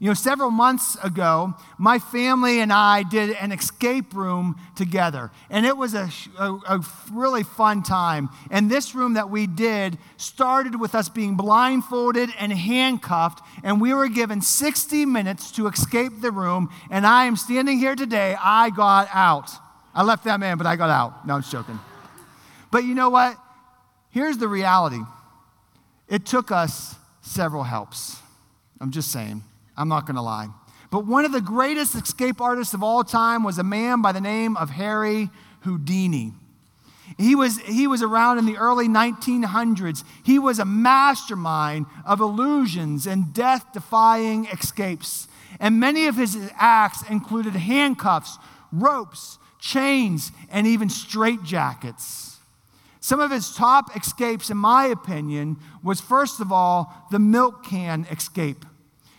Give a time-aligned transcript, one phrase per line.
[0.00, 5.66] You know, several months ago, my family and I did an escape room together, and
[5.66, 8.28] it was a, a, a, really fun time.
[8.48, 13.92] And this room that we did started with us being blindfolded and handcuffed, and we
[13.92, 16.70] were given 60 minutes to escape the room.
[16.92, 19.50] And I am standing here today, I got out.
[19.92, 21.26] I left that man, but I got out.
[21.26, 21.80] No, I'm joking.
[22.70, 23.36] But you know what?
[24.10, 25.00] Here's the reality
[26.08, 28.16] it took us several helps.
[28.80, 29.42] I'm just saying.
[29.78, 30.48] I'm not going to lie.
[30.90, 34.20] But one of the greatest escape artists of all time was a man by the
[34.20, 36.32] name of Harry Houdini.
[37.16, 40.04] He was, he was around in the early 1900s.
[40.24, 45.28] He was a mastermind of illusions and death defying escapes.
[45.60, 48.36] And many of his acts included handcuffs,
[48.72, 52.36] ropes, chains, and even straitjackets.
[53.00, 58.06] Some of his top escapes, in my opinion, was first of all the milk can
[58.10, 58.66] escape.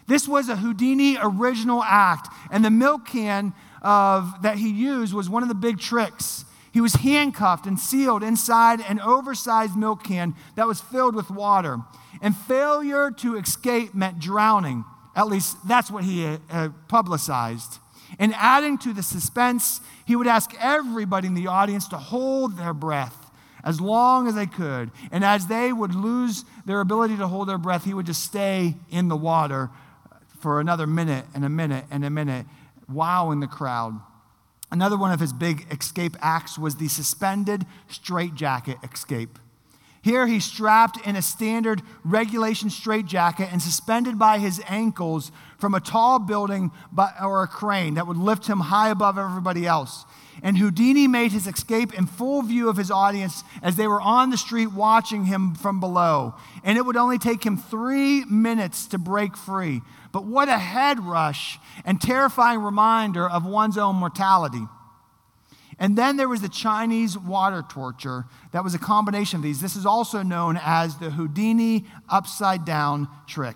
[0.09, 5.29] This was a Houdini original act, and the milk can of, that he used was
[5.29, 6.45] one of the big tricks.
[6.71, 11.77] He was handcuffed and sealed inside an oversized milk can that was filled with water.
[12.23, 14.83] And failure to escape meant drowning.
[15.15, 17.77] At least that's what he uh, publicized.
[18.17, 22.73] And adding to the suspense, he would ask everybody in the audience to hold their
[22.73, 23.31] breath
[23.63, 24.89] as long as they could.
[25.11, 28.75] And as they would lose their ability to hold their breath, he would just stay
[28.89, 29.69] in the water
[30.39, 32.45] for another minute and a minute and a minute,
[32.87, 33.99] wowing the crowd.
[34.71, 39.39] Another one of his big escape acts was the suspended straitjacket escape.
[40.01, 45.81] Here he's strapped in a standard regulation straitjacket and suspended by his ankles from a
[45.81, 46.71] tall building
[47.21, 50.05] or a crane that would lift him high above everybody else.
[50.41, 54.29] And Houdini made his escape in full view of his audience as they were on
[54.29, 56.33] the street watching him from below.
[56.63, 59.81] And it would only take him three minutes to break free.
[60.11, 64.65] But what a head rush and terrifying reminder of one's own mortality.
[65.77, 69.61] And then there was the Chinese water torture that was a combination of these.
[69.61, 73.55] This is also known as the Houdini upside down trick.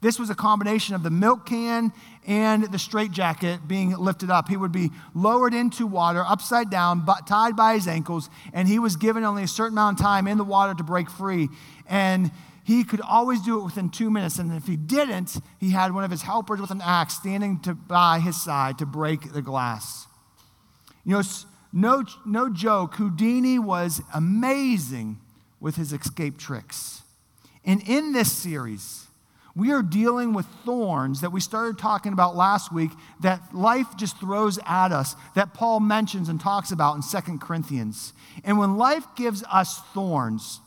[0.00, 1.90] This was a combination of the milk can
[2.26, 4.50] and the straitjacket being lifted up.
[4.50, 8.78] He would be lowered into water, upside down, but tied by his ankles, and he
[8.78, 11.48] was given only a certain amount of time in the water to break free.
[11.86, 12.32] And
[12.64, 14.38] he could always do it within two minutes.
[14.38, 17.74] And if he didn't, he had one of his helpers with an axe standing to,
[17.74, 20.06] by his side to break the glass.
[21.04, 21.22] You know,
[21.72, 25.18] no, no joke, Houdini was amazing
[25.60, 27.02] with his escape tricks.
[27.66, 29.08] And in this series,
[29.54, 34.18] we are dealing with thorns that we started talking about last week that life just
[34.18, 38.14] throws at us, that Paul mentions and talks about in Second Corinthians.
[38.42, 40.60] And when life gives us thorns,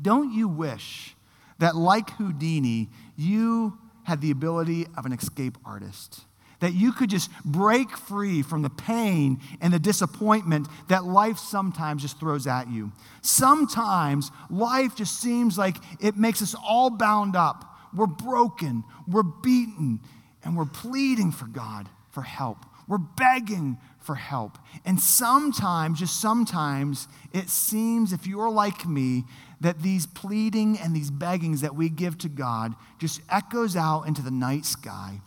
[0.00, 1.13] don't you wish
[1.58, 6.20] that, like Houdini, you had the ability of an escape artist?
[6.60, 12.02] That you could just break free from the pain and the disappointment that life sometimes
[12.02, 12.92] just throws at you.
[13.22, 20.00] Sometimes life just seems like it makes us all bound up we're broken, we're beaten,
[20.42, 22.58] and we're pleading for God for help.
[22.86, 24.58] We're begging for help.
[24.84, 29.24] And sometimes, just sometimes, it seems, if you're like me,
[29.64, 34.20] that these pleading and these beggings that we give to God just echoes out into
[34.20, 35.22] the night sky,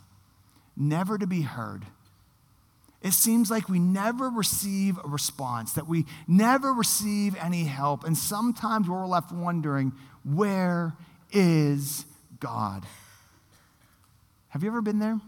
[0.76, 1.84] never to be heard.
[3.02, 8.04] It seems like we never receive a response, that we never receive any help.
[8.04, 10.94] And sometimes we're left wondering, where
[11.32, 12.04] is
[12.38, 12.86] God.
[14.50, 15.20] Have you ever been there?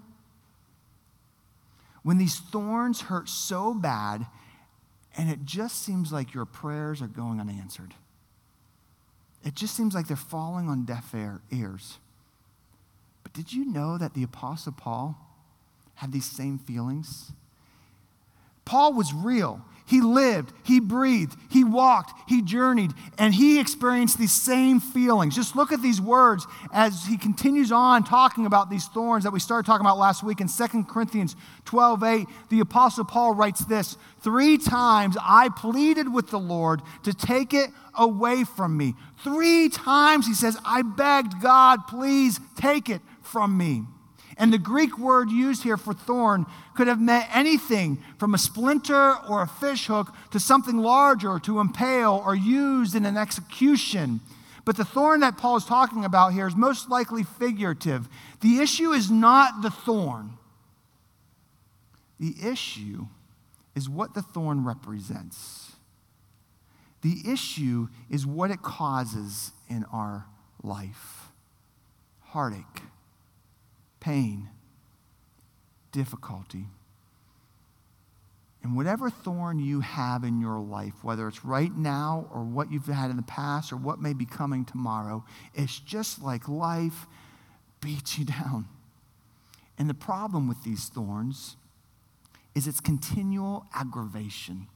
[2.05, 4.25] When these thorns hurt so bad,
[5.17, 7.93] and it just seems like your prayers are going unanswered.
[9.45, 11.15] It just seems like they're falling on deaf
[11.51, 11.99] ears.
[13.23, 15.17] But did you know that the Apostle Paul
[15.95, 17.33] had these same feelings?
[18.65, 19.65] Paul was real.
[19.91, 25.35] He lived, he breathed, he walked, he journeyed, and he experienced these same feelings.
[25.35, 29.41] Just look at these words as he continues on talking about these thorns that we
[29.41, 31.35] started talking about last week in 2 Corinthians
[31.65, 32.27] 12 8.
[32.51, 37.71] The Apostle Paul writes this Three times I pleaded with the Lord to take it
[37.97, 38.95] away from me.
[39.25, 43.87] Three times he says, I begged God, please take it from me.
[44.37, 49.17] And the Greek word used here for thorn could have meant anything from a splinter
[49.29, 54.21] or a fishhook to something larger to impale or used in an execution.
[54.65, 58.09] But the thorn that Paul is talking about here is most likely figurative.
[58.41, 60.39] The issue is not the thorn,
[62.19, 63.07] the issue
[63.75, 65.73] is what the thorn represents.
[67.03, 70.27] The issue is what it causes in our
[70.63, 71.31] life
[72.21, 72.83] heartache
[74.01, 74.49] pain,
[75.93, 76.67] difficulty.
[78.63, 82.87] And whatever thorn you have in your life, whether it's right now or what you've
[82.87, 85.25] had in the past or what may be coming tomorrow,
[85.55, 87.07] it's just like life
[87.81, 88.67] beats you down.
[89.79, 91.57] And the problem with these thorns
[92.55, 94.67] is its continual aggravation.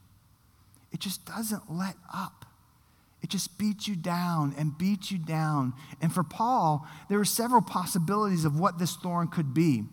[0.91, 2.44] It just doesn't let up.
[3.25, 5.73] It just beats you down and beats you down.
[5.99, 9.85] And for Paul, there were several possibilities of what this thorn could be.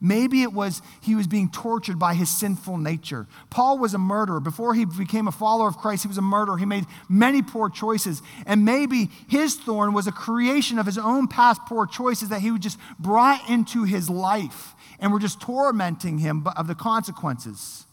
[0.00, 3.28] Maybe it was he was being tortured by his sinful nature.
[3.50, 4.40] Paul was a murderer.
[4.40, 6.58] Before he became a follower of Christ, he was a murderer.
[6.58, 8.20] He made many poor choices.
[8.46, 12.50] And maybe his thorn was a creation of his own past poor choices that he
[12.50, 17.86] would just brought into his life and were just tormenting him of the consequences.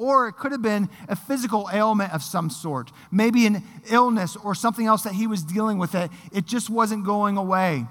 [0.00, 4.54] Or it could have been a physical ailment of some sort, maybe an illness or
[4.54, 7.86] something else that he was dealing with that it just wasn't going away.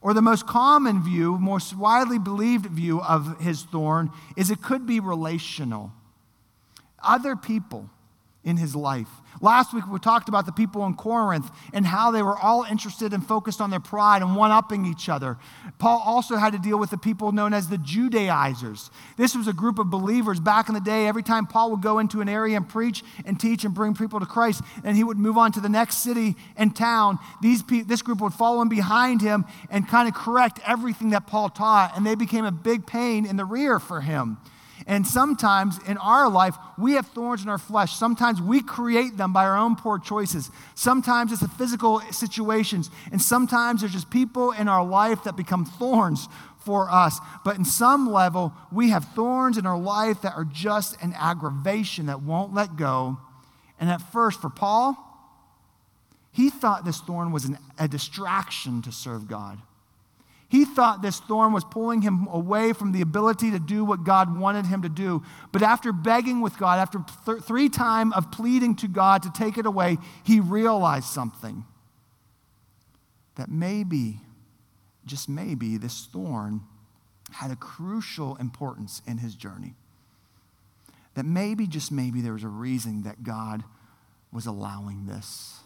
[0.00, 4.86] Or the most common view, most widely believed view of his thorn is it could
[4.86, 5.92] be relational.
[7.02, 7.90] Other people
[8.44, 9.08] in his life.
[9.40, 13.12] Last week we talked about the people in Corinth and how they were all interested
[13.12, 15.38] and focused on their pride and one upping each other.
[15.78, 18.90] Paul also had to deal with the people known as the Judaizers.
[19.16, 21.06] This was a group of believers back in the day.
[21.06, 24.20] Every time Paul would go into an area and preach and teach and bring people
[24.20, 27.82] to Christ, and he would move on to the next city and town, these pe-
[27.82, 31.96] this group would follow him behind him and kind of correct everything that Paul taught,
[31.96, 34.38] and they became a big pain in the rear for him.
[34.86, 37.94] And sometimes in our life, we have thorns in our flesh.
[37.94, 40.50] Sometimes we create them by our own poor choices.
[40.74, 42.90] Sometimes it's the physical situations.
[43.10, 46.28] And sometimes there's just people in our life that become thorns
[46.64, 47.18] for us.
[47.44, 52.06] But in some level, we have thorns in our life that are just an aggravation
[52.06, 53.18] that won't let go.
[53.78, 54.96] And at first, for Paul,
[56.32, 59.58] he thought this thorn was an, a distraction to serve God.
[60.52, 64.38] He thought this thorn was pulling him away from the ability to do what God
[64.38, 65.22] wanted him to do.
[65.50, 69.56] But after begging with God, after th- three times of pleading to God to take
[69.56, 71.64] it away, he realized something.
[73.36, 74.20] That maybe,
[75.06, 76.60] just maybe, this thorn
[77.30, 79.74] had a crucial importance in his journey.
[81.14, 83.64] That maybe, just maybe, there was a reason that God
[84.30, 85.60] was allowing this,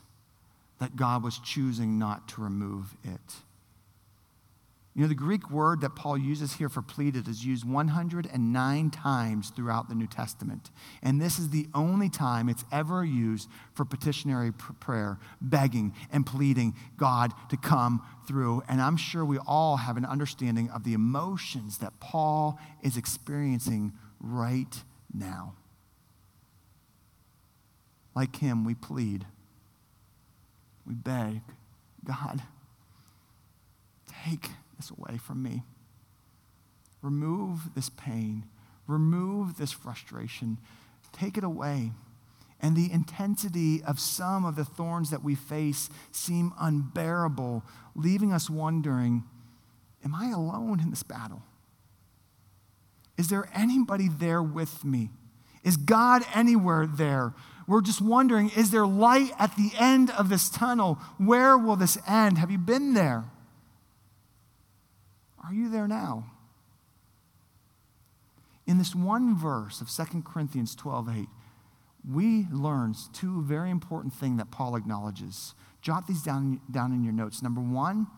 [0.79, 3.43] that God was choosing not to remove it.
[4.97, 9.51] You know, the Greek word that Paul uses here for pleaded is used 109 times
[9.51, 10.71] throughout the New Testament.
[11.03, 16.75] And this is the only time it's ever used for petitionary prayer, begging and pleading
[16.97, 18.63] God to come through.
[18.71, 23.93] And I'm sure we all have an understanding of the emotions that Paul is experiencing
[24.19, 24.83] right
[25.13, 25.57] now.
[28.15, 29.27] Like him, we plead,
[30.87, 31.43] we beg,
[32.03, 32.41] God,
[34.25, 35.63] take this away from me.
[37.03, 38.47] Remove this pain.
[38.87, 40.59] Remove this frustration.
[41.13, 41.93] Take it away.
[42.61, 47.63] And the intensity of some of the thorns that we face seem unbearable,
[47.95, 49.25] leaving us wondering
[50.05, 51.43] Am I alone in this battle?
[53.19, 55.11] Is there anybody there with me?
[55.65, 57.35] Is God anywhere there?
[57.67, 60.99] We're just wondering Is there light at the end of this tunnel?
[61.19, 62.39] Where will this end?
[62.39, 63.25] Have you been there?
[65.47, 66.25] Are you there now?
[68.67, 71.29] In this one verse of 2 Corinthians 12 8,
[72.13, 75.55] we learn two very important things that Paul acknowledges.
[75.83, 77.43] Jot these down, down in your notes.
[77.43, 78.09] Number one,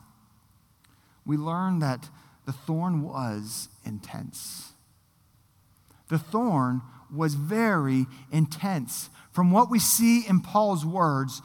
[1.27, 2.09] we learn that
[2.47, 4.73] the thorn was intense.
[6.09, 6.81] The thorn
[7.15, 9.11] was very intense.
[9.33, 11.43] From what we see in Paul's words,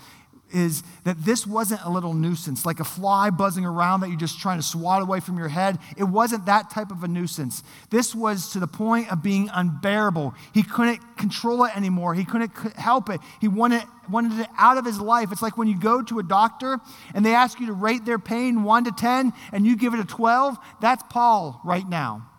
[0.54, 4.40] is that this wasn't a little nuisance, like a fly buzzing around that you're just
[4.40, 5.80] trying to swat away from your head.
[5.98, 7.64] It wasn't that type of a nuisance.
[7.90, 10.36] This was to the point of being unbearable.
[10.54, 13.20] He couldn't control it anymore, he couldn't help it.
[13.42, 15.32] He wanted, wanted it out of his life.
[15.32, 16.80] It's like when you go to a doctor
[17.14, 20.00] and they ask you to rate their pain 1 to 10 and you give it
[20.00, 20.58] a 12.
[20.82, 22.30] That's Paul right now.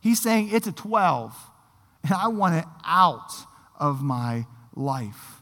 [0.00, 1.32] He's saying it's a 12,
[2.02, 3.30] and I want it out
[3.78, 5.41] of my life.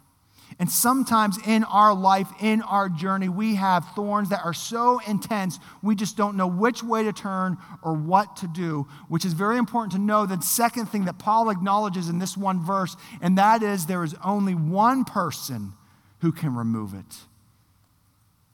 [0.61, 5.59] And sometimes in our life, in our journey, we have thorns that are so intense,
[5.83, 9.57] we just don't know which way to turn or what to do, which is very
[9.57, 10.27] important to know.
[10.27, 14.15] The second thing that Paul acknowledges in this one verse, and that is there is
[14.23, 15.73] only one person
[16.21, 17.17] who can remove it.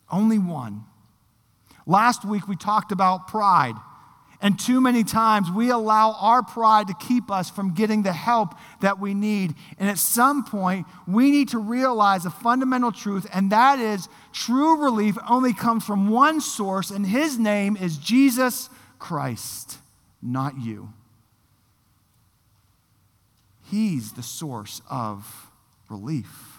[0.08, 0.84] Only one.
[1.86, 3.74] Last week, we talked about pride.
[4.40, 8.54] And too many times we allow our pride to keep us from getting the help
[8.80, 9.54] that we need.
[9.78, 14.82] And at some point, we need to realize a fundamental truth, and that is true
[14.82, 19.78] relief only comes from one source, and his name is Jesus Christ,
[20.20, 20.92] not you.
[23.70, 25.50] He's the source of
[25.88, 26.58] relief.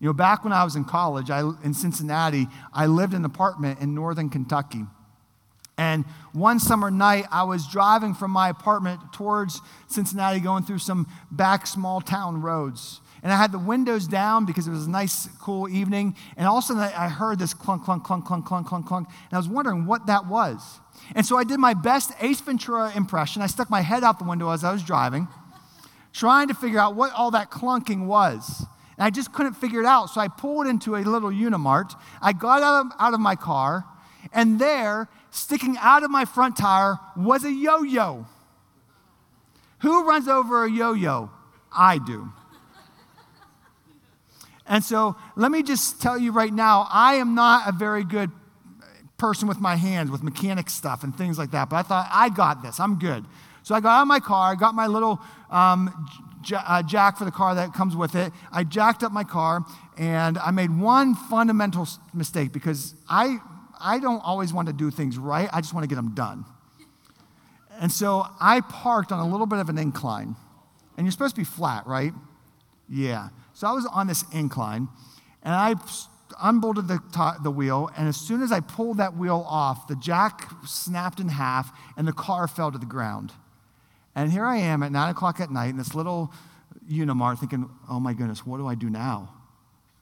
[0.00, 3.24] You know, back when I was in college, I, in Cincinnati, I lived in an
[3.26, 4.86] apartment in northern Kentucky.
[5.80, 11.06] And one summer night, I was driving from my apartment towards Cincinnati, going through some
[11.30, 13.00] back small town roads.
[13.22, 16.16] And I had the windows down because it was a nice, cool evening.
[16.36, 19.08] And all of a sudden, I heard this clunk, clunk, clunk, clunk, clunk, clunk, clunk.
[19.08, 20.80] And I was wondering what that was.
[21.14, 23.40] And so I did my best Ace Ventura impression.
[23.40, 25.28] I stuck my head out the window as I was driving,
[26.12, 28.66] trying to figure out what all that clunking was.
[28.98, 30.10] And I just couldn't figure it out.
[30.10, 31.94] So I pulled into a little Unimart.
[32.20, 33.86] I got out of, out of my car,
[34.32, 38.26] and there, sticking out of my front tire, was a yo yo.
[39.80, 41.30] Who runs over a yo yo?
[41.72, 42.32] I do.
[44.66, 48.30] And so let me just tell you right now, I am not a very good
[49.18, 51.68] person with my hands, with mechanic stuff and things like that.
[51.68, 52.78] But I thought, I got this.
[52.78, 53.24] I'm good.
[53.62, 54.52] So I got out of my car.
[54.52, 55.20] I got my little
[55.50, 56.08] um,
[56.40, 58.32] j- uh, jack for the car that comes with it.
[58.52, 59.64] I jacked up my car,
[59.98, 63.38] and I made one fundamental mistake because I,
[63.80, 65.48] I don't always want to do things right.
[65.52, 66.44] I just want to get them done.
[67.80, 70.36] And so I parked on a little bit of an incline.
[70.96, 72.12] And you're supposed to be flat, right?
[72.88, 73.30] Yeah.
[73.54, 74.88] So I was on this incline,
[75.42, 75.74] and I
[76.42, 77.00] unbolted the,
[77.42, 81.28] the wheel, and as soon as I pulled that wheel off, the jack snapped in
[81.28, 83.32] half, and the car fell to the ground.
[84.14, 86.32] And here I am at 9 o'clock at night in this little
[86.90, 89.32] Unimart thinking, oh my goodness, what do I do now?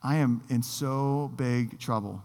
[0.03, 2.23] I am in so big trouble.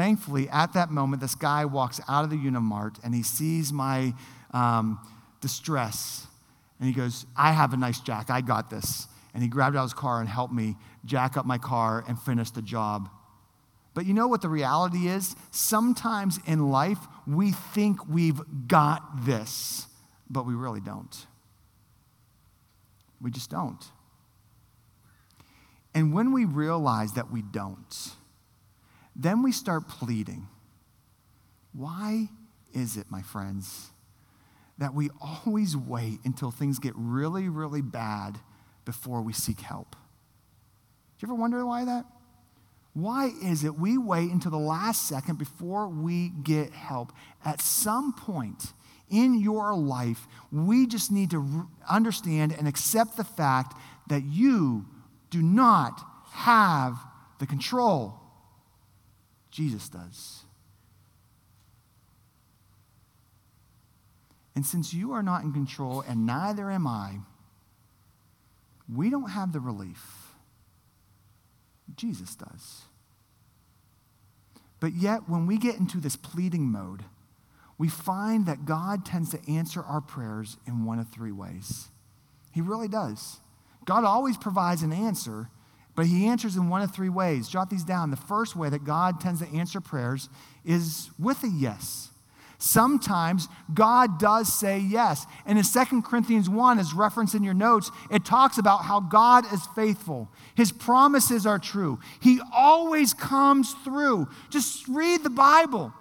[0.00, 4.14] Thankfully, at that moment, this guy walks out of the Unimart and he sees my
[4.50, 4.98] um,
[5.42, 6.26] distress.
[6.78, 8.30] And he goes, I have a nice jack.
[8.30, 11.58] I got this and he grabbed out his car and helped me jack up my
[11.58, 13.10] car and finish the job.
[13.92, 15.36] But you know what the reality is?
[15.50, 19.86] Sometimes in life, we think we've got this,
[20.30, 21.26] but we really don't.
[23.20, 23.84] We just don't.
[25.94, 28.14] And when we realize that we don't,
[29.22, 30.48] then we start pleading.
[31.72, 32.28] Why
[32.72, 33.90] is it, my friends,
[34.78, 38.38] that we always wait until things get really, really bad
[38.84, 39.92] before we seek help.
[39.92, 42.06] Do you ever wonder why that?
[42.94, 47.12] Why is it we wait until the last second before we get help?
[47.44, 48.72] At some point
[49.08, 53.76] in your life, we just need to understand and accept the fact
[54.08, 54.86] that you
[55.28, 56.00] do not
[56.32, 56.96] have
[57.38, 58.19] the control.
[59.50, 60.42] Jesus does.
[64.54, 67.18] And since you are not in control, and neither am I,
[68.92, 70.34] we don't have the relief.
[71.96, 72.82] Jesus does.
[74.80, 77.04] But yet, when we get into this pleading mode,
[77.78, 81.88] we find that God tends to answer our prayers in one of three ways.
[82.52, 83.38] He really does.
[83.84, 85.48] God always provides an answer,
[86.00, 87.46] but He answers in one of three ways.
[87.46, 88.10] Jot these down.
[88.10, 90.30] The first way that God tends to answer prayers
[90.64, 92.08] is with a yes.
[92.56, 95.26] Sometimes God does say yes.
[95.44, 99.44] And in 2 Corinthians 1, as referenced in your notes, it talks about how God
[99.52, 100.30] is faithful.
[100.54, 101.98] His promises are true.
[102.18, 104.26] He always comes through.
[104.48, 105.92] Just read the Bible.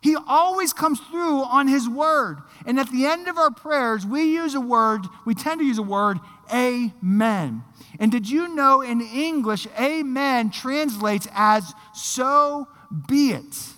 [0.00, 2.38] He always comes through on His word.
[2.64, 5.76] And at the end of our prayers, we use a word, we tend to use
[5.76, 6.18] a word,
[6.50, 7.62] amen.
[7.98, 12.68] And did you know in English, amen translates as so
[13.08, 13.68] be it?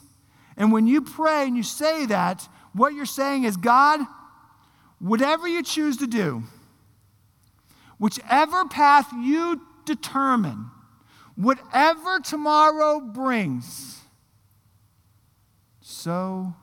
[0.56, 4.00] And when you pray and you say that, what you're saying is, God,
[4.98, 6.44] whatever you choose to do,
[7.98, 10.70] whichever path you determine,
[11.34, 14.00] whatever tomorrow brings,
[15.80, 16.54] so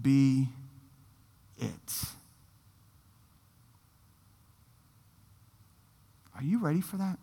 [0.00, 0.48] be
[1.56, 2.04] it.
[6.40, 7.18] Are you ready for that?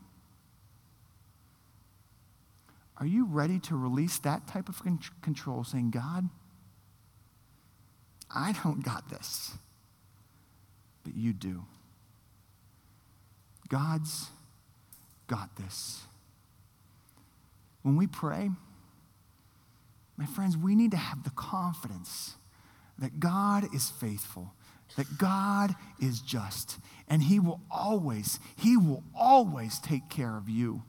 [3.00, 4.82] Are you ready to release that type of
[5.22, 6.30] control, saying, God,
[8.34, 9.54] I don't got this,
[11.04, 11.64] but you do?
[13.70, 14.28] God's
[15.28, 16.02] got this.
[17.82, 18.52] When we pray,
[20.16, 22.36] my friends, we need to have the confidence
[23.00, 24.54] that God is faithful,
[24.96, 30.84] that God is just, and He will always, He will always take care of you.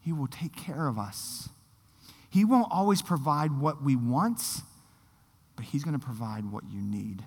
[0.00, 1.48] He will take care of us.
[2.28, 4.40] He won't always provide what we want,
[5.56, 7.24] but He's going to provide what you need.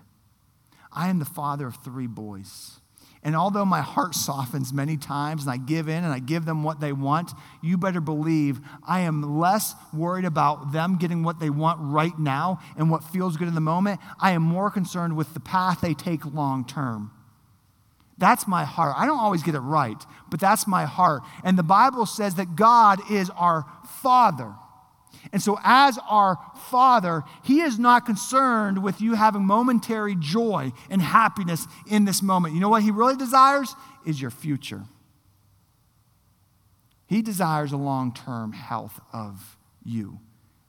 [0.92, 2.80] I am the father of three boys.
[3.24, 6.64] And although my heart softens many times and I give in and I give them
[6.64, 11.50] what they want, you better believe I am less worried about them getting what they
[11.50, 14.00] want right now and what feels good in the moment.
[14.20, 17.12] I am more concerned with the path they take long term.
[18.18, 18.96] That's my heart.
[18.98, 21.22] I don't always get it right, but that's my heart.
[21.44, 23.66] And the Bible says that God is our
[24.02, 24.54] Father.
[25.32, 26.38] And so, as our
[26.70, 32.56] Father, He is not concerned with you having momentary joy and happiness in this moment.
[32.56, 33.76] You know what He really desires?
[34.06, 34.84] Is your future.
[37.08, 40.20] He desires a long term health of you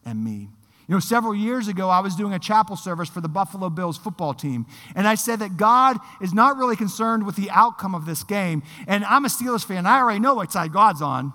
[0.05, 0.51] and me.
[0.89, 3.99] You know, several years ago, I was doing a chapel service for the Buffalo Bills
[3.99, 4.65] football team,
[4.95, 8.63] and I said that God is not really concerned with the outcome of this game.
[8.87, 11.35] And I'm a Steelers fan, I already know what side God's on.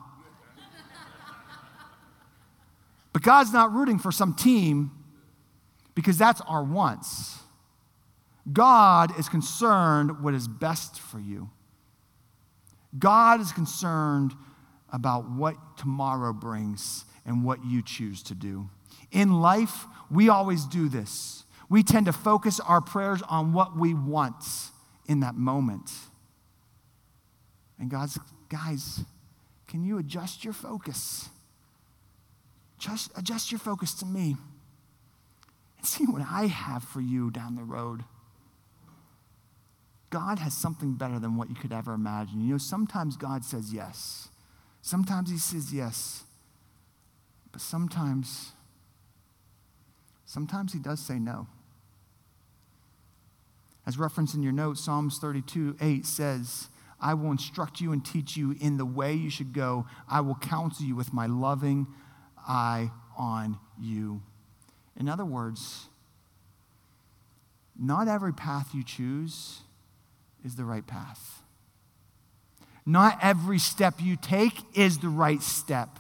[3.14, 4.90] But God's not rooting for some team
[5.94, 7.38] because that's our wants.
[8.52, 11.52] God is concerned what is best for you.
[12.98, 14.34] God is concerned
[14.92, 18.68] about what tomorrow brings and what you choose to do.
[19.14, 21.46] In life, we always do this.
[21.70, 24.44] We tend to focus our prayers on what we want
[25.08, 25.92] in that moment.
[27.80, 29.02] And God's, guys,
[29.68, 31.30] can you adjust your focus?
[32.78, 34.36] Just adjust your focus to me
[35.78, 38.04] and see what I have for you down the road.
[40.10, 42.42] God has something better than what you could ever imagine.
[42.46, 44.30] You know, sometimes God says yes.
[44.82, 46.24] Sometimes he says yes.
[47.52, 48.52] But sometimes,
[50.34, 51.48] sometimes he does say no.
[53.86, 58.36] As referenced in your notes, Psalms 32 8 says, I will instruct you and teach
[58.36, 59.86] you in the way you should go.
[60.10, 61.86] I will counsel you with my loving
[62.48, 64.22] eye on you.
[64.98, 65.90] In other words,
[67.78, 69.62] not every path you choose
[70.44, 71.44] is the right path.
[72.86, 76.00] Not every step you take is the right step.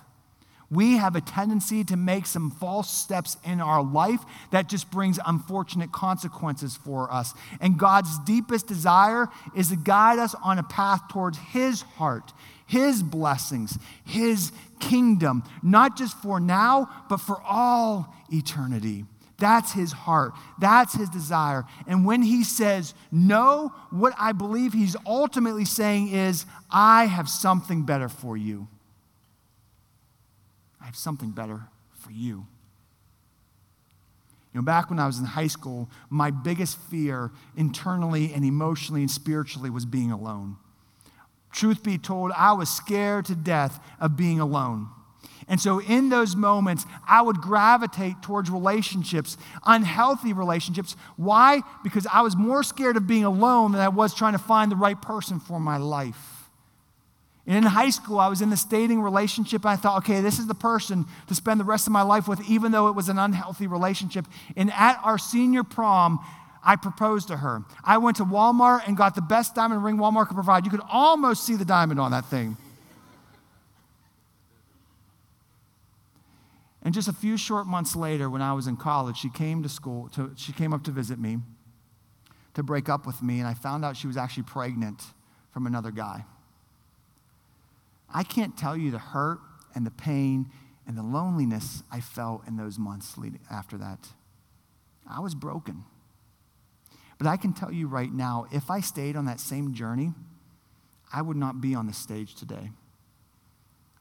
[0.73, 5.19] We have a tendency to make some false steps in our life that just brings
[5.25, 7.33] unfortunate consequences for us.
[7.61, 12.33] And God's deepest desire is to guide us on a path towards His heart,
[12.65, 19.05] His blessings, His kingdom, not just for now, but for all eternity.
[19.37, 20.33] That's his heart.
[20.59, 21.65] That's his desire.
[21.87, 27.83] And when he says no, what I believe he's ultimately saying is, I have something
[27.83, 28.67] better for you.
[30.83, 31.61] I have something better
[31.93, 32.45] for you.
[34.53, 39.01] You know, back when I was in high school, my biggest fear internally and emotionally
[39.01, 40.57] and spiritually was being alone.
[41.51, 44.89] Truth be told, I was scared to death of being alone.
[45.47, 50.95] And so, in those moments, I would gravitate towards relationships, unhealthy relationships.
[51.15, 51.61] Why?
[51.83, 54.75] Because I was more scared of being alone than I was trying to find the
[54.75, 56.32] right person for my life.
[57.45, 60.39] And in high school, I was in this dating relationship, and I thought, okay, this
[60.39, 63.09] is the person to spend the rest of my life with, even though it was
[63.09, 64.25] an unhealthy relationship.
[64.55, 66.19] And at our senior prom,
[66.63, 67.63] I proposed to her.
[67.83, 70.63] I went to Walmart and got the best diamond ring Walmart could provide.
[70.63, 72.55] You could almost see the diamond on that thing.
[76.81, 79.69] And just a few short months later, when I was in college, she came to
[79.69, 81.39] school, to, she came up to visit me
[82.53, 85.01] to break up with me, and I found out she was actually pregnant
[85.51, 86.25] from another guy.
[88.13, 89.39] I can't tell you the hurt
[89.73, 90.49] and the pain
[90.85, 94.09] and the loneliness I felt in those months leading after that.
[95.09, 95.83] I was broken.
[97.17, 100.11] But I can tell you right now, if I stayed on that same journey,
[101.11, 102.71] I would not be on the stage today.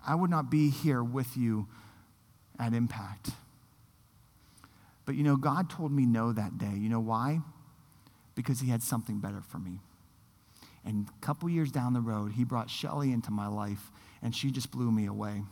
[0.07, 1.69] I would not be here with you
[2.59, 3.31] at Impact.
[5.05, 6.73] But you know, God told me no that day.
[6.75, 7.41] You know why?
[8.35, 9.81] Because He had something better for me.
[10.85, 13.91] And a couple years down the road, He brought Shelly into my life,
[14.21, 15.43] and she just blew me away.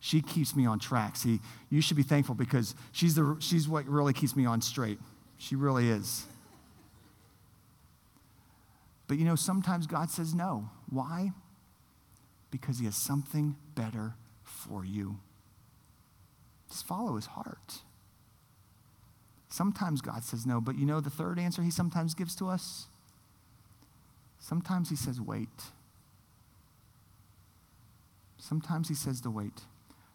[0.00, 1.14] She keeps me on track.
[1.16, 1.40] See,
[1.70, 4.98] you should be thankful because she's, the, she's what really keeps me on straight.
[5.38, 6.24] She really is.
[9.06, 10.70] But you know, sometimes God says no.
[10.88, 11.32] Why?
[12.50, 15.18] Because He has something better for you.
[16.68, 17.82] Just follow His heart.
[19.48, 22.88] Sometimes God says no, but you know the third answer He sometimes gives to us?
[24.42, 25.48] Sometimes He says wait.
[28.38, 29.62] Sometimes He says to wait.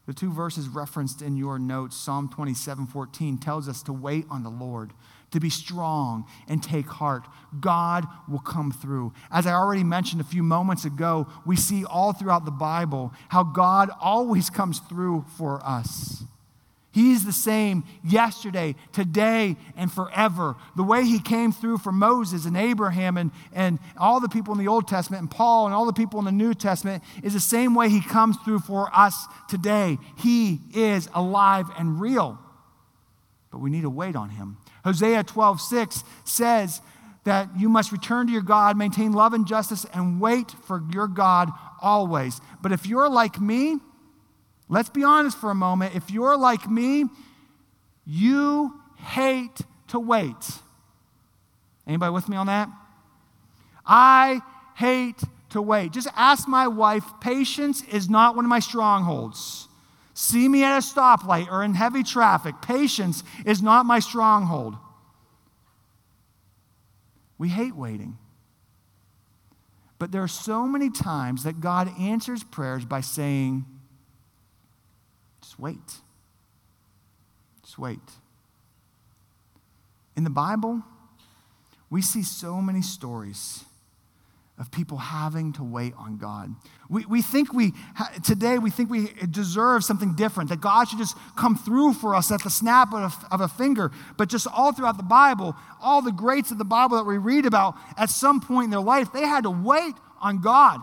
[0.05, 4.43] The two verses referenced in your notes, Psalm 27 14, tells us to wait on
[4.43, 4.91] the Lord
[5.31, 7.25] to be strong and take heart.
[7.59, 9.13] God will come through.
[9.31, 13.43] As I already mentioned a few moments ago, we see all throughout the Bible how
[13.43, 16.23] God always comes through for us.
[16.97, 20.55] He's the same yesterday, today, and forever.
[20.75, 24.57] The way he came through for Moses and Abraham and, and all the people in
[24.57, 27.39] the Old Testament and Paul and all the people in the New Testament is the
[27.39, 29.99] same way he comes through for us today.
[30.17, 32.39] He is alive and real.
[33.51, 34.57] But we need to wait on him.
[34.83, 36.81] Hosea 12, 6 says
[37.25, 41.07] that you must return to your God, maintain love and justice, and wait for your
[41.07, 42.41] God always.
[42.63, 43.81] But if you're like me,
[44.69, 45.95] Let's be honest for a moment.
[45.95, 47.05] If you're like me,
[48.05, 50.35] you hate to wait.
[51.85, 52.69] Anybody with me on that?
[53.85, 54.41] I
[54.75, 55.93] hate to wait.
[55.93, 59.69] Just ask my wife, patience is not one of my strongholds.
[60.13, 62.55] See me at a stoplight or in heavy traffic.
[62.61, 64.75] Patience is not my stronghold.
[67.37, 68.17] We hate waiting.
[69.99, 73.65] But there are so many times that God answers prayers by saying,
[75.47, 75.77] just wait.
[77.63, 77.99] Just wait.
[80.17, 80.83] In the Bible,
[81.89, 83.63] we see so many stories
[84.59, 86.53] of people having to wait on God.
[86.89, 87.71] We, we think we,
[88.25, 92.29] today, we think we deserve something different, that God should just come through for us
[92.29, 93.91] at the snap of a, of a finger.
[94.17, 97.45] But just all throughout the Bible, all the greats of the Bible that we read
[97.45, 100.81] about, at some point in their life, they had to wait on God.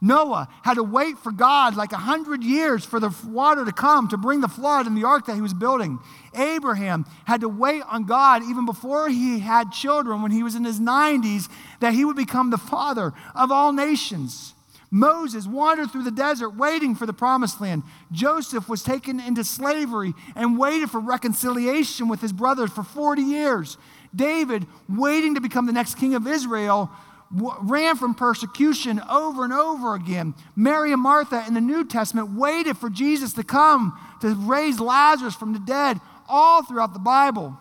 [0.00, 4.08] Noah had to wait for God like a hundred years for the water to come
[4.08, 5.98] to bring the flood in the ark that he was building.
[6.34, 10.64] Abraham had to wait on God even before he had children when he was in
[10.64, 11.48] his 90s
[11.80, 14.54] that he would become the father of all nations.
[14.90, 17.82] Moses wandered through the desert waiting for the promised land.
[18.12, 23.78] Joseph was taken into slavery and waited for reconciliation with his brothers for 40 years.
[24.14, 26.90] David, waiting to become the next king of Israel,
[27.30, 30.34] ran from persecution over and over again.
[30.54, 35.34] Mary and Martha in the New Testament waited for Jesus to come to raise Lazarus
[35.34, 37.56] from the dead all throughout the Bible.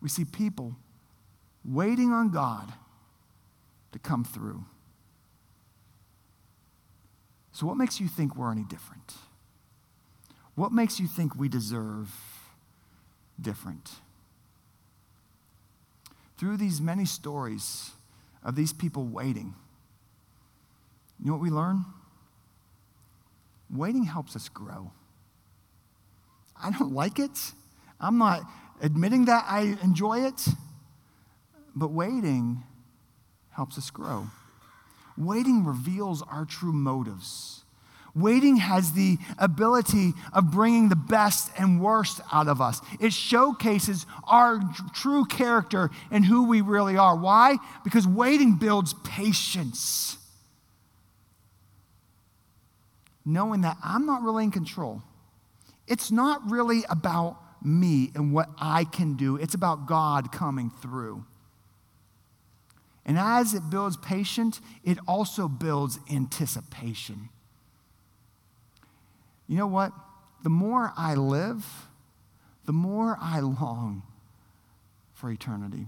[0.00, 0.76] We see people
[1.64, 2.72] waiting on God
[3.92, 4.64] to come through.
[7.52, 9.14] So, what makes you think we're any different?
[10.56, 12.10] What makes you think we deserve
[13.40, 13.90] different?
[16.36, 17.92] Through these many stories,
[18.44, 19.54] of these people waiting.
[21.18, 21.84] You know what we learn?
[23.70, 24.92] Waiting helps us grow.
[26.60, 27.52] I don't like it.
[28.00, 28.42] I'm not
[28.82, 30.46] admitting that I enjoy it,
[31.74, 32.62] but waiting
[33.50, 34.26] helps us grow.
[35.16, 37.63] Waiting reveals our true motives.
[38.14, 42.80] Waiting has the ability of bringing the best and worst out of us.
[43.00, 44.60] It showcases our
[44.94, 47.16] true character and who we really are.
[47.16, 47.56] Why?
[47.82, 50.16] Because waiting builds patience.
[53.24, 55.02] Knowing that I'm not really in control.
[55.88, 61.24] It's not really about me and what I can do, it's about God coming through.
[63.06, 67.30] And as it builds patience, it also builds anticipation.
[69.46, 69.92] You know what?
[70.42, 71.64] The more I live,
[72.64, 74.02] the more I long
[75.12, 75.86] for eternity.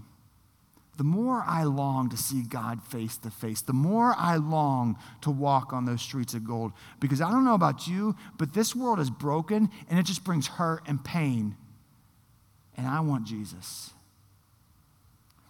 [0.97, 5.29] The more I long to see God face to face, the more I long to
[5.29, 6.71] walk on those streets of gold.
[6.99, 10.47] Because I don't know about you, but this world is broken and it just brings
[10.47, 11.55] hurt and pain.
[12.75, 13.91] And I want Jesus.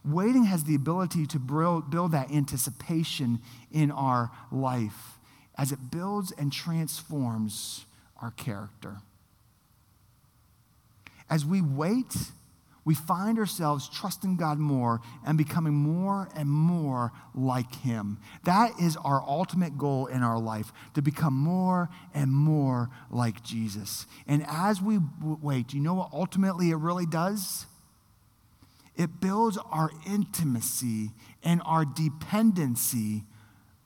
[0.04, 3.40] Waiting has the ability to build that anticipation
[3.72, 5.20] in our life
[5.58, 7.86] as it builds and transforms
[8.22, 8.98] our character.
[11.30, 12.16] As we wait,
[12.88, 18.18] we find ourselves trusting God more and becoming more and more like Him.
[18.46, 24.06] That is our ultimate goal in our life to become more and more like Jesus.
[24.26, 27.66] And as we wait, you know what ultimately it really does?
[28.96, 31.12] It builds our intimacy
[31.44, 33.26] and our dependency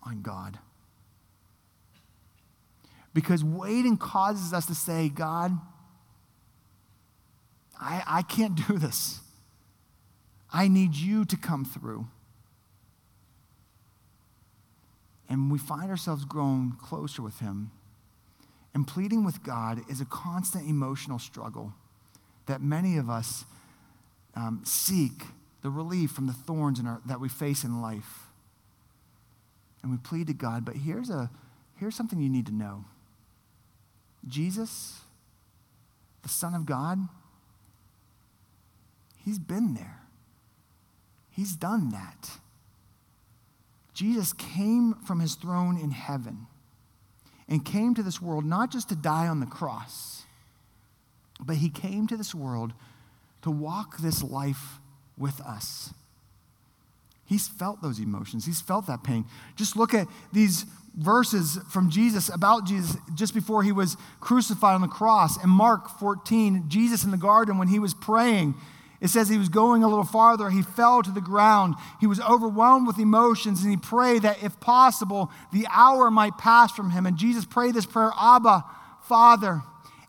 [0.03, 0.59] on God.
[3.13, 5.51] Because waiting causes us to say, God,
[7.79, 9.19] I, I can't do this.
[10.53, 12.07] I need you to come through.
[15.29, 17.71] And we find ourselves growing closer with Him.
[18.73, 21.73] And pleading with God is a constant emotional struggle
[22.45, 23.45] that many of us
[24.35, 25.23] um, seek
[25.61, 28.27] the relief from the thorns our, that we face in life.
[29.81, 31.29] And we plead to God, but here's, a,
[31.75, 32.85] here's something you need to know.
[34.27, 35.01] Jesus,
[36.21, 36.99] the Son of God,
[39.23, 40.01] he's been there.
[41.31, 42.31] He's done that.
[43.93, 46.47] Jesus came from his throne in heaven
[47.47, 50.23] and came to this world not just to die on the cross,
[51.39, 52.73] but he came to this world
[53.41, 54.79] to walk this life
[55.17, 55.93] with us.
[57.31, 58.45] He's felt those emotions.
[58.45, 59.23] He's felt that pain.
[59.55, 64.81] Just look at these verses from Jesus about Jesus just before he was crucified on
[64.81, 65.41] the cross.
[65.41, 68.55] In Mark 14, Jesus in the garden, when he was praying,
[68.99, 70.49] it says he was going a little farther.
[70.49, 71.75] He fell to the ground.
[72.01, 76.73] He was overwhelmed with emotions, and he prayed that if possible, the hour might pass
[76.73, 77.05] from him.
[77.05, 78.65] And Jesus prayed this prayer Abba,
[79.07, 79.61] Father,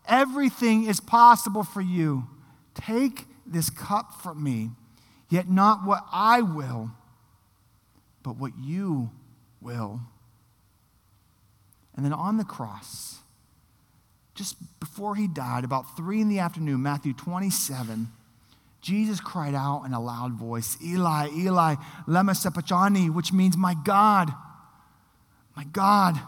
[0.09, 2.27] everything is possible for you.
[2.75, 4.71] Take this cup from me,
[5.29, 6.91] yet not what I will,
[8.23, 9.11] but what you
[9.61, 9.99] will.
[11.95, 13.19] And then on the cross,
[14.33, 18.07] just before he died, about three in the afternoon, Matthew 27,
[18.81, 21.75] Jesus cried out in a loud voice, Eli, Eli,
[22.07, 24.33] lema sabachthani, which means, My God,
[25.55, 26.19] my God,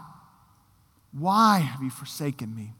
[1.12, 2.72] why have you forsaken me?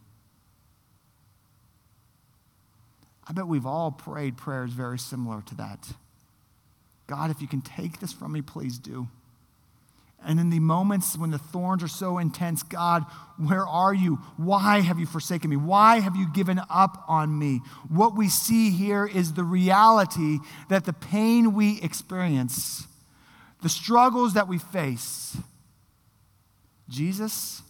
[3.29, 5.88] I bet we've all prayed prayers very similar to that.
[7.07, 9.09] God, if you can take this from me, please do.
[10.25, 13.05] And in the moments when the thorns are so intense, God,
[13.37, 14.16] where are you?
[14.37, 15.57] Why have you forsaken me?
[15.57, 17.61] Why have you given up on me?
[17.88, 20.38] What we see here is the reality
[20.69, 22.88] that the pain we experience,
[23.62, 25.37] the struggles that we face,
[26.88, 27.62] Jesus,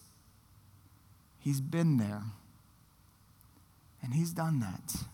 [1.38, 2.22] He's been there.
[4.02, 5.04] And He's done that.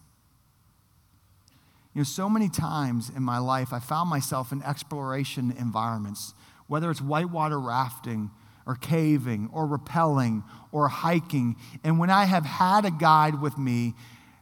[1.94, 6.34] You know, so many times in my life, I found myself in exploration environments
[6.72, 8.30] whether it's whitewater rafting
[8.66, 11.54] or caving or rappelling or hiking.
[11.84, 13.92] And when I have had a guide with me,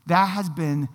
[0.06, 0.88] that has been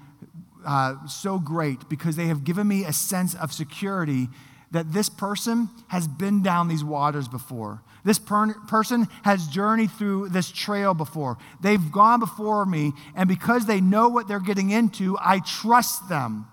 [0.66, 4.30] uh, so great because they have given me a sense of security
[4.76, 7.82] that this person has been down these waters before.
[8.04, 11.38] This per- person has journeyed through this trail before.
[11.62, 16.48] They've gone before me, and because they know what they're getting into, I trust them.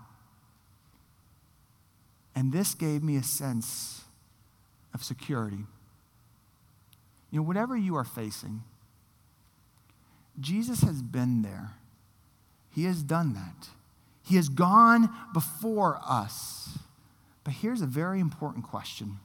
[2.35, 4.03] And this gave me a sense
[4.95, 5.65] of security.
[7.31, 8.63] You know, whatever you are facing,
[10.41, 11.73] Jesus has been there.
[12.71, 13.69] He has done that.
[14.23, 16.79] He has gone before us.
[17.45, 19.19] But here's a very important question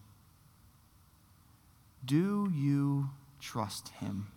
[2.06, 4.28] Do you trust him?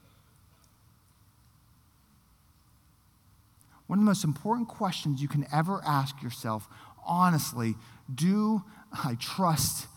[3.87, 6.69] One of the most important questions you can ever ask yourself,
[7.05, 7.75] honestly,
[8.13, 8.63] do
[8.93, 9.89] I trust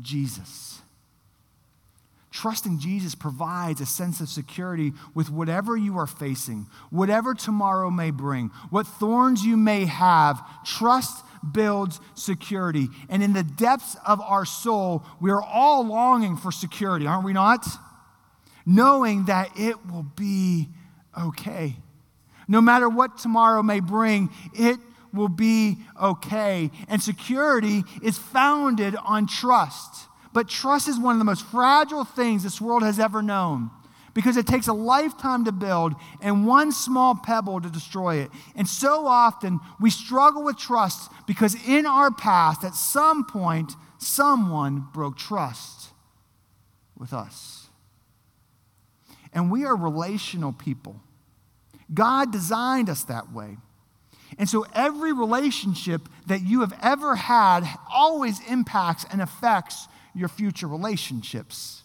[0.00, 0.81] Jesus?
[2.32, 8.10] Trusting Jesus provides a sense of security with whatever you are facing, whatever tomorrow may
[8.10, 10.42] bring, what thorns you may have.
[10.64, 12.88] Trust builds security.
[13.10, 17.34] And in the depths of our soul, we are all longing for security, aren't we
[17.34, 17.66] not?
[18.64, 20.70] Knowing that it will be
[21.20, 21.76] okay.
[22.48, 24.78] No matter what tomorrow may bring, it
[25.12, 26.70] will be okay.
[26.88, 30.06] And security is founded on trust.
[30.32, 33.70] But trust is one of the most fragile things this world has ever known
[34.14, 38.30] because it takes a lifetime to build and one small pebble to destroy it.
[38.54, 44.86] And so often we struggle with trust because in our past, at some point, someone
[44.92, 45.90] broke trust
[46.96, 47.68] with us.
[49.32, 51.00] And we are relational people.
[51.92, 53.56] God designed us that way.
[54.38, 60.66] And so every relationship that you have ever had always impacts and affects your future
[60.66, 61.82] relationships.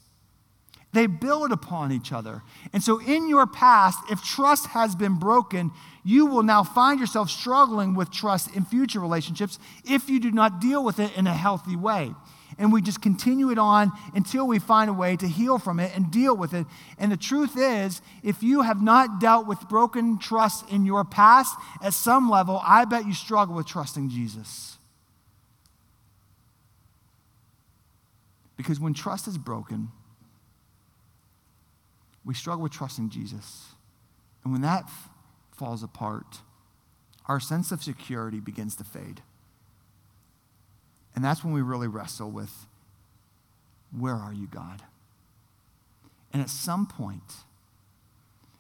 [0.94, 2.42] They build upon each other.
[2.74, 5.72] And so, in your past, if trust has been broken,
[6.04, 10.62] you will now find yourself struggling with trust in future relationships if you do not
[10.62, 12.14] deal with it in a healthy way.
[12.58, 15.96] And we just continue it on until we find a way to heal from it
[15.96, 16.66] and deal with it.
[16.98, 21.56] And the truth is, if you have not dealt with broken trust in your past
[21.82, 24.77] at some level, I bet you struggle with trusting Jesus.
[28.58, 29.92] Because when trust is broken,
[32.26, 33.68] we struggle with trusting Jesus.
[34.44, 35.10] And when that f-
[35.56, 36.40] falls apart,
[37.28, 39.22] our sense of security begins to fade.
[41.16, 42.68] And that's when we really wrestle with
[43.98, 44.82] where are you, God?
[46.34, 47.24] And at some point,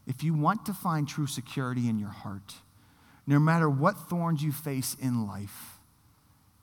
[0.05, 2.55] if you want to find true security in your heart,
[3.25, 5.79] no matter what thorns you face in life,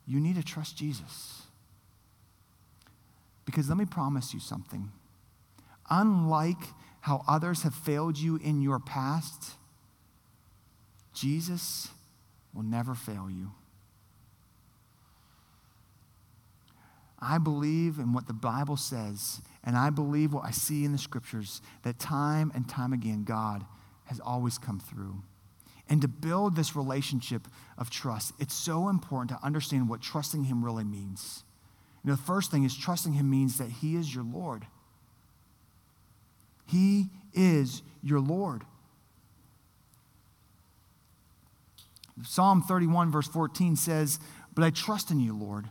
[0.07, 1.43] you need to trust Jesus.
[3.45, 4.91] Because let me promise you something.
[5.89, 6.63] Unlike
[7.01, 9.51] how others have failed you in your past,
[11.13, 11.89] Jesus
[12.53, 13.51] will never fail you.
[17.19, 20.97] I believe in what the Bible says, and I believe what I see in the
[20.97, 23.65] scriptures that time and time again, God
[24.05, 25.23] has always come through.
[25.87, 30.63] And to build this relationship of trust, it's so important to understand what trusting Him
[30.63, 31.43] really means.
[32.05, 34.67] You know, the first thing is trusting Him means that He is your Lord.
[36.67, 38.61] He is your Lord.
[42.23, 44.19] Psalm 31, verse 14 says,
[44.53, 45.67] But I trust in you, Lord.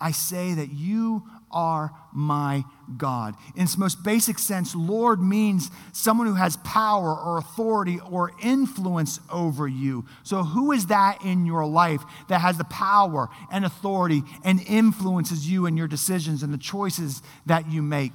[0.00, 2.64] I say that you are my
[2.96, 3.34] God.
[3.54, 9.20] In its most basic sense, Lord means someone who has power or authority or influence
[9.30, 10.04] over you.
[10.22, 15.50] So, who is that in your life that has the power and authority and influences
[15.50, 18.12] you in your decisions and the choices that you make?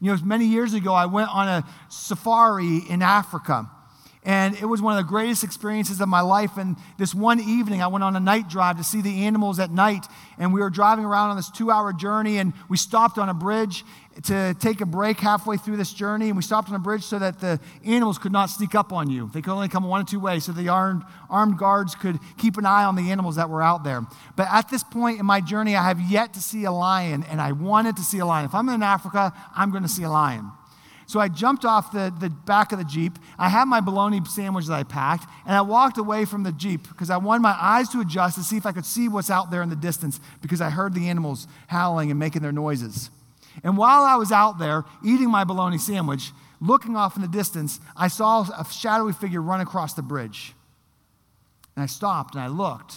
[0.00, 3.70] You know, many years ago, I went on a safari in Africa.
[4.24, 6.56] And it was one of the greatest experiences of my life.
[6.56, 9.70] And this one evening, I went on a night drive to see the animals at
[9.70, 10.06] night.
[10.38, 12.38] And we were driving around on this two hour journey.
[12.38, 13.84] And we stopped on a bridge
[14.24, 16.28] to take a break halfway through this journey.
[16.28, 19.08] And we stopped on a bridge so that the animals could not sneak up on
[19.08, 19.30] you.
[19.32, 20.44] They could only come one or two ways.
[20.44, 23.84] So the armed, armed guards could keep an eye on the animals that were out
[23.84, 24.04] there.
[24.34, 27.24] But at this point in my journey, I have yet to see a lion.
[27.30, 28.46] And I wanted to see a lion.
[28.46, 30.50] If I'm in Africa, I'm going to see a lion.
[31.08, 33.18] So I jumped off the, the back of the Jeep.
[33.38, 36.86] I had my bologna sandwich that I packed, and I walked away from the Jeep
[36.86, 39.50] because I wanted my eyes to adjust to see if I could see what's out
[39.50, 43.08] there in the distance because I heard the animals howling and making their noises.
[43.64, 47.80] And while I was out there eating my bologna sandwich, looking off in the distance,
[47.96, 50.52] I saw a shadowy figure run across the bridge.
[51.74, 52.96] And I stopped and I looked.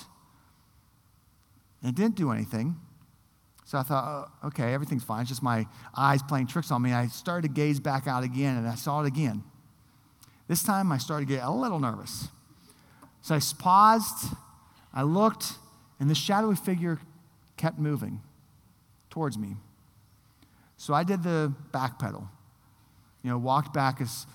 [1.82, 2.76] And it didn't do anything.
[3.72, 5.22] So I thought, oh, okay, everything's fine.
[5.22, 6.92] It's just my eyes playing tricks on me.
[6.92, 9.46] I started to gaze back out again, and I saw it again.
[10.50, 12.28] This time I started to get a little nervous.
[13.22, 14.36] So I paused,
[14.94, 15.54] I looked,
[16.02, 17.00] and the shadowy figure
[17.56, 18.20] kept moving
[19.10, 19.56] towards me.
[20.76, 22.28] So I did the back pedal,
[23.24, 24.26] you know, walked back as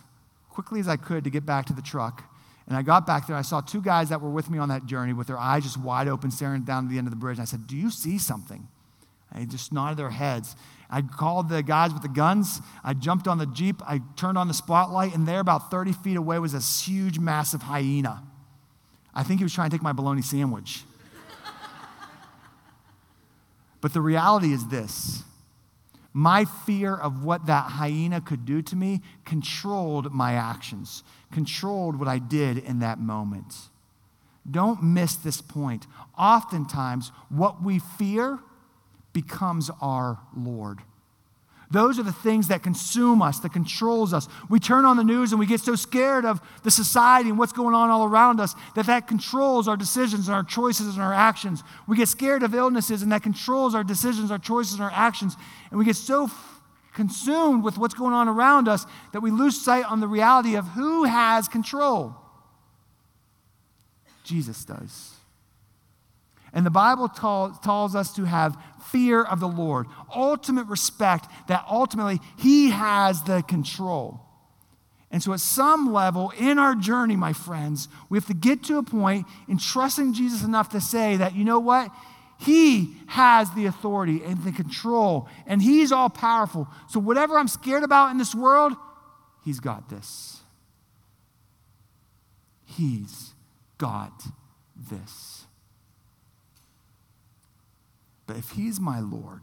[0.49, 2.25] quickly as I could to get back to the truck.
[2.67, 3.37] And I got back there.
[3.37, 5.79] I saw two guys that were with me on that journey with their eyes just
[5.79, 7.37] wide open, staring down to the end of the bridge.
[7.37, 8.69] And I said, Do you see something?
[9.37, 10.57] They just nodded their heads.
[10.89, 12.61] I called the guys with the guns.
[12.83, 13.83] I jumped on the Jeep.
[13.87, 17.63] I turned on the spotlight, and there, about 30 feet away, was a huge, massive
[17.63, 18.23] hyena.
[19.15, 20.85] I think he was trying to take my bologna sandwich.
[23.81, 25.25] but the reality is this
[26.13, 32.09] my fear of what that hyena could do to me controlled my actions, controlled what
[32.09, 33.55] I did in that moment.
[34.51, 35.87] Don't miss this point.
[36.17, 38.39] Oftentimes, what we fear
[39.17, 40.81] becomes our Lord.
[41.71, 44.29] Those are the things that consume us, that controls us.
[44.51, 47.55] We turn on the news and we get so scared of the society and what's
[47.55, 51.15] going on all around us that that controls our decisions and our choices and our
[51.15, 51.63] actions.
[51.89, 55.35] We get scared of illnesses and that controls our decisions, our choices, and our actions.
[55.71, 56.61] And we get so f-
[56.93, 60.67] consumed with what's going on around us that we lose sight on the reality of
[60.67, 62.15] who has control.
[64.25, 65.15] Jesus does.
[66.57, 68.57] And the Bible tells us to have
[68.91, 74.23] fear of the Lord, ultimate respect that ultimately He has the control.
[75.11, 78.79] And so, at some level in our journey, my friends, we have to get to
[78.79, 81.91] a point in trusting Jesus enough to say that, you know what?
[82.41, 86.69] He has the authority and the control, and He's all powerful.
[86.89, 88.73] So, whatever I'm scared about in this world,
[89.45, 90.41] He's got this.
[92.65, 93.35] He's
[93.77, 94.23] got
[94.75, 95.46] this.
[98.27, 99.43] But if He's my Lord,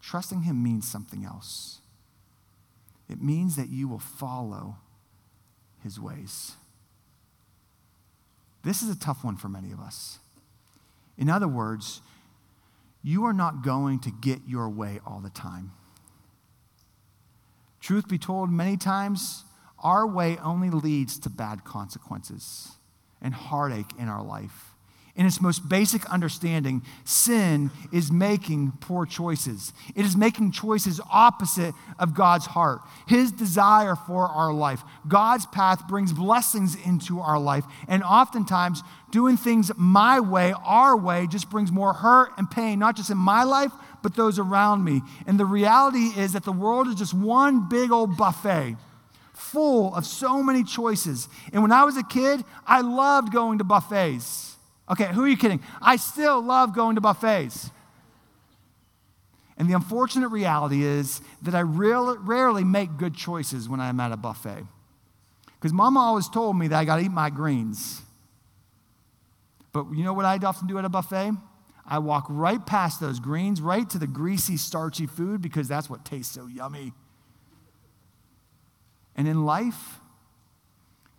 [0.00, 1.78] trusting Him means something else.
[3.08, 4.76] It means that you will follow
[5.82, 6.52] His ways.
[8.64, 10.18] This is a tough one for many of us.
[11.16, 12.00] In other words,
[13.02, 15.72] you are not going to get your way all the time.
[17.80, 19.44] Truth be told, many times
[19.78, 22.72] our way only leads to bad consequences
[23.22, 24.67] and heartache in our life
[25.18, 29.72] in its most basic understanding, sin is making poor choices.
[29.96, 34.80] It is making choices opposite of God's heart, His desire for our life.
[35.08, 37.64] God's path brings blessings into our life.
[37.88, 42.96] And oftentimes, doing things my way, our way, just brings more hurt and pain, not
[42.96, 43.72] just in my life,
[44.04, 45.02] but those around me.
[45.26, 48.76] And the reality is that the world is just one big old buffet
[49.32, 51.28] full of so many choices.
[51.52, 54.47] And when I was a kid, I loved going to buffets.
[54.90, 55.60] Okay, who are you kidding?
[55.82, 57.70] I still love going to buffets.
[59.58, 64.12] And the unfortunate reality is that I real, rarely make good choices when I'm at
[64.12, 64.64] a buffet.
[65.54, 68.02] Because mama always told me that I got to eat my greens.
[69.72, 71.32] But you know what I often do at a buffet?
[71.84, 76.04] I walk right past those greens, right to the greasy, starchy food because that's what
[76.04, 76.92] tastes so yummy.
[79.16, 79.98] And in life,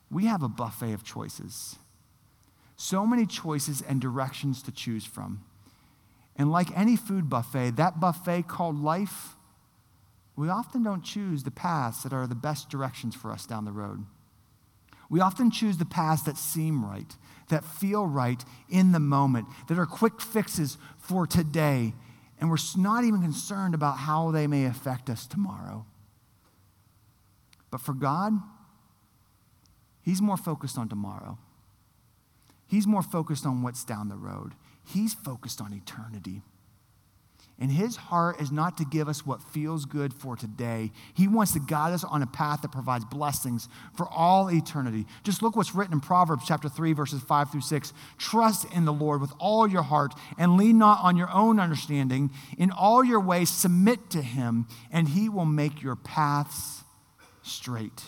[0.09, 1.77] we have a buffet of choices.
[2.81, 5.43] So many choices and directions to choose from.
[6.37, 9.35] And like any food buffet, that buffet called life,
[10.37, 13.73] we often don't choose the paths that are the best directions for us down the
[13.73, 14.05] road.
[15.09, 17.13] We often choose the paths that seem right,
[17.49, 21.93] that feel right in the moment, that are quick fixes for today,
[22.39, 25.85] and we're not even concerned about how they may affect us tomorrow.
[27.71, 28.39] But for God,
[30.01, 31.37] He's more focused on tomorrow.
[32.69, 34.53] He's more focused on what's down the road.
[34.85, 36.43] He's focused on eternity.
[37.61, 40.91] And his heart is not to give us what feels good for today.
[41.13, 43.67] He wants to guide us on a path that provides blessings
[43.97, 45.05] for all eternity.
[45.23, 47.91] Just look what's written in Proverbs chapter 3, verses 5 through 6.
[48.17, 52.31] Trust in the Lord with all your heart and lean not on your own understanding.
[52.57, 56.83] In all your ways, submit to him, and he will make your paths
[57.41, 58.03] straight.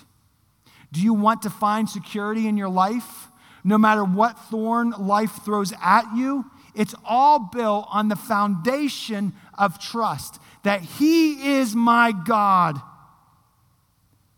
[0.94, 3.28] Do you want to find security in your life?
[3.64, 9.80] No matter what thorn life throws at you, it's all built on the foundation of
[9.80, 12.82] trust that He is my God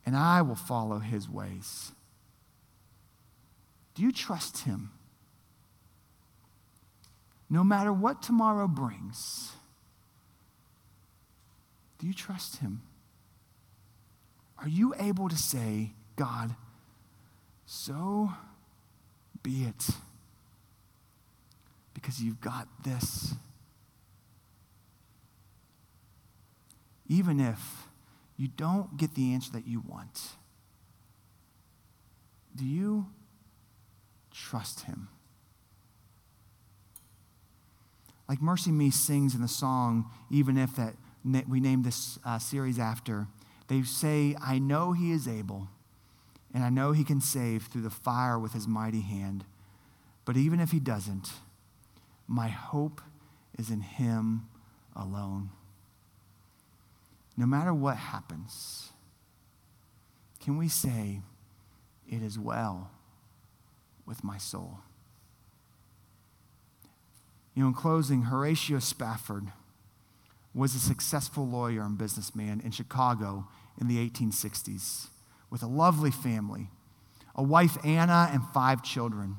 [0.06, 1.92] and I will follow His ways.
[3.96, 4.92] Do you trust Him?
[7.50, 9.52] No matter what tomorrow brings,
[12.00, 12.82] do you trust Him?
[14.58, 16.56] Are you able to say, God,
[17.66, 18.32] so
[19.44, 19.90] be it?
[22.04, 23.34] because you've got this.
[27.08, 27.88] Even if
[28.38, 30.32] you don't get the answer that you want,
[32.56, 33.08] do you
[34.32, 35.08] trust Him?
[38.28, 40.96] Like MercyMe sings in the song, even if that
[41.48, 43.28] we name this uh, series after,
[43.68, 45.70] they say, I know He is able,
[46.54, 49.44] and I know He can save through the fire with His mighty hand.
[50.26, 51.34] But even if He doesn't,
[52.28, 53.02] my hope
[53.58, 54.48] is in Him
[54.96, 55.50] alone.
[57.36, 58.92] No matter what happens,
[60.40, 61.22] can we say,
[62.08, 62.92] It is well
[64.06, 64.80] with my soul?
[67.56, 69.52] You know, in closing, Horatio Spafford
[70.54, 73.48] was a successful lawyer and businessman in Chicago
[73.80, 75.08] in the 1860s
[75.54, 76.68] with a lovely family,
[77.36, 79.38] a wife, Anna, and five children.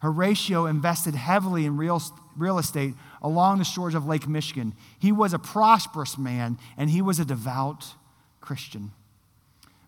[0.00, 2.02] Horatio invested heavily in real,
[2.36, 4.74] real estate along the shores of Lake Michigan.
[4.98, 7.94] He was a prosperous man and he was a devout
[8.42, 8.92] Christian.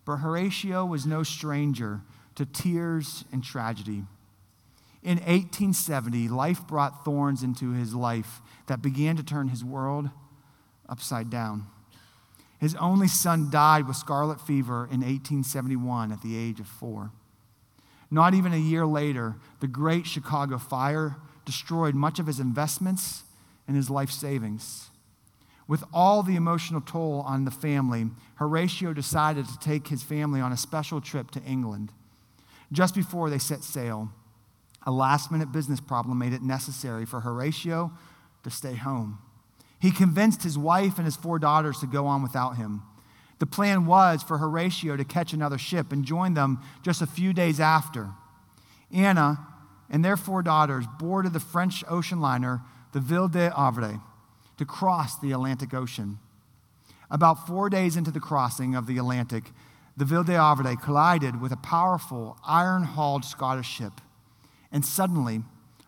[0.05, 2.01] But Horatio was no stranger
[2.33, 4.05] to tears and tragedy.
[5.03, 10.09] In 1870, life brought thorns into his life that began to turn his world
[10.89, 11.67] upside down.
[12.63, 17.11] His only son died with scarlet fever in 1871 at the age of four.
[18.09, 23.23] Not even a year later, the great Chicago fire destroyed much of his investments
[23.67, 24.91] and his life savings.
[25.67, 30.53] With all the emotional toll on the family, Horatio decided to take his family on
[30.53, 31.91] a special trip to England.
[32.71, 34.09] Just before they set sail,
[34.83, 37.91] a last minute business problem made it necessary for Horatio
[38.43, 39.19] to stay home.
[39.83, 42.83] He convinced his wife and his four daughters to go on without him.
[43.39, 47.33] The plan was for Horatio to catch another ship and join them just a few
[47.33, 48.11] days after.
[48.93, 49.45] Anna
[49.89, 52.61] and their four daughters boarded the French ocean liner,
[52.93, 54.01] the Ville de Havre,
[54.55, 56.17] to cross the Atlantic Ocean.
[57.11, 59.51] About four days into the crossing of the Atlantic,
[59.97, 63.99] the Ville de Havre collided with a powerful iron hauled Scottish ship.
[64.71, 65.41] And suddenly,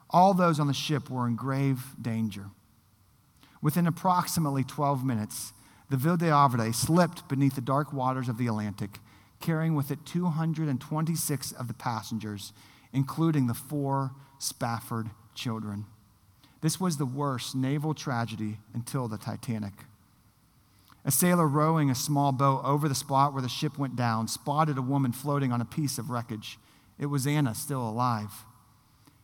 [0.09, 2.47] all those on the ship were in grave danger.
[3.65, 5.51] Within approximately 12 minutes,
[5.89, 8.99] the Ville de Havre slipped beneath the dark waters of the Atlantic,
[9.39, 12.53] carrying with it 226 of the passengers,
[12.93, 15.87] including the four Spafford children.
[16.61, 19.73] This was the worst naval tragedy until the Titanic.
[21.03, 24.77] A sailor rowing a small boat over the spot where the ship went down spotted
[24.77, 26.59] a woman floating on a piece of wreckage.
[26.99, 28.45] It was Anna, still alive.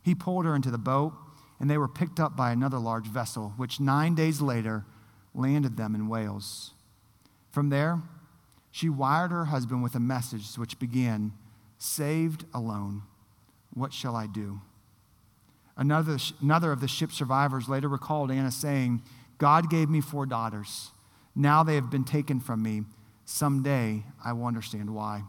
[0.01, 1.13] He pulled her into the boat,
[1.61, 4.83] and they were picked up by another large vessel, which nine days later
[5.35, 6.71] landed them in Wales.
[7.51, 8.01] From there,
[8.71, 11.33] she wired her husband with a message which began
[11.77, 13.03] Saved alone,
[13.73, 14.61] what shall I do?
[15.77, 19.01] Another, another of the ship's survivors later recalled Anna saying,
[19.37, 20.91] God gave me four daughters.
[21.35, 22.83] Now they have been taken from me.
[23.25, 25.23] Someday I will understand why.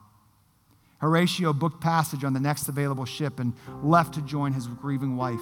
[0.98, 5.40] Horatio booked passage on the next available ship and left to join his grieving wife.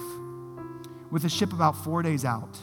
[1.11, 2.57] With the ship about four days out,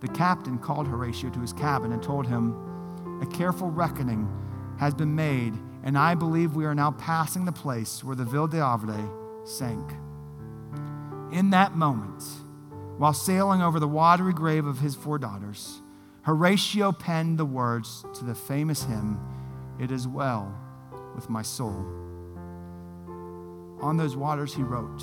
[0.00, 4.26] the captain called Horatio to his cabin and told him, A careful reckoning
[4.78, 8.48] has been made, And I believe we are now passing the place where the Ville
[8.48, 9.08] de Havre
[9.44, 9.92] sank.
[11.32, 12.22] In that moment,
[12.98, 15.80] while sailing over the watery grave of his four daughters,
[16.22, 19.18] Horatio penned the words to the famous hymn,
[19.78, 20.54] It is Well
[21.14, 21.86] with My Soul.
[23.80, 25.02] On those waters he wrote,